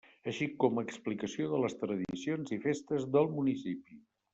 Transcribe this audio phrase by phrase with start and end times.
[0.29, 4.05] Així com explicació de les tradicions i festes del municipi.